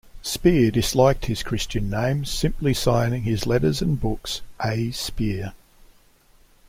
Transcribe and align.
Spir 0.23 0.71
disliked 0.71 1.27
his 1.27 1.43
Christian 1.43 1.87
name, 1.87 2.25
simply 2.25 2.73
signing 2.73 3.21
his 3.21 3.45
letters 3.45 3.83
and 3.83 4.01
books 4.01 4.41
"A. 4.59 4.89
Spir". 4.89 5.53